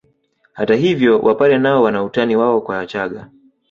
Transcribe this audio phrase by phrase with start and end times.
[0.53, 3.29] Hata hivyo wapare nao wana utani wao kwa wachaga